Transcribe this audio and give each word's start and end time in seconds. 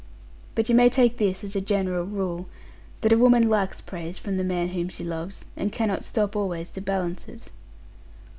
But 0.55 0.67
you 0.67 0.73
may 0.73 0.89
take 0.89 1.17
this 1.19 1.43
as 1.43 1.55
a 1.55 1.61
general 1.61 2.07
rule, 2.07 2.47
that 3.01 3.13
a 3.13 3.17
woman 3.19 3.47
likes 3.47 3.81
praise 3.81 4.17
from 4.17 4.37
the 4.37 4.43
man 4.43 4.69
whom 4.69 4.89
she 4.89 5.03
loves, 5.03 5.45
and 5.55 5.71
cannot 5.71 6.03
stop 6.03 6.35
always 6.35 6.71
to 6.71 6.81
balance 6.81 7.27
it. 7.27 7.51